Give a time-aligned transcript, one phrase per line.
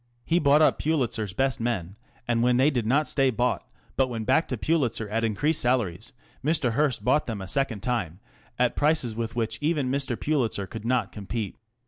[0.25, 1.95] He bought up Pulitzer's best men,
[2.27, 5.61] and when they did not stay bought, but went back to Pulitzer at increased Mr.
[5.61, 5.67] C.
[5.67, 5.75] N.
[5.75, 5.93] Haskell.
[5.93, 6.71] salaries, Mr.
[6.71, 8.19] Hearst bought them a second time
[8.57, 10.19] at prices with which even Mr.
[10.19, 11.55] Pulitzer could not com pete.